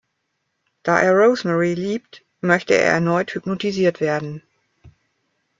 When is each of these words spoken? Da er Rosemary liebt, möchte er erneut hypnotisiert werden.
Da 0.81 0.99
er 0.99 1.13
Rosemary 1.13 1.75
liebt, 1.75 2.25
möchte 2.39 2.73
er 2.73 2.91
erneut 2.91 3.35
hypnotisiert 3.35 3.99
werden. 4.01 4.41